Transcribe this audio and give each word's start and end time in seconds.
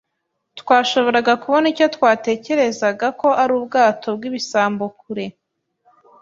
Twashoboraga 0.59 1.33
kubona 1.41 1.65
icyo 1.73 1.87
twatekerezaga 1.95 3.07
ko 3.19 3.27
ari 3.41 3.51
ubwato 3.59 4.07
bwibisambo 4.17 4.83
kure. 4.99 5.25